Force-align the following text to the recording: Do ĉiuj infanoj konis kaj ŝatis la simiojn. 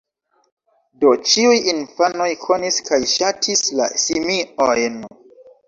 Do 1.03 1.11
ĉiuj 1.31 1.59
infanoj 1.73 2.27
konis 2.47 2.81
kaj 2.89 3.01
ŝatis 3.13 3.65
la 3.83 3.93
simiojn. 4.07 5.01